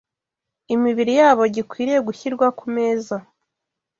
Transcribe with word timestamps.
imibiri 0.73 1.13
yabo 1.21 1.43
gikwiriye 1.55 1.99
gushyirwa 2.07 2.47
ku 2.59 2.65
meza. 2.75 3.15